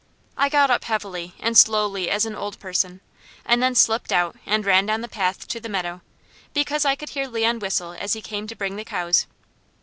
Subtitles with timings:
[0.35, 3.01] I got up heavily and slowly as an old person,
[3.45, 6.01] and then slipped out and ran down the path to the meadow,
[6.55, 9.27] because I could hear Leon whistle as he came to bring the cows.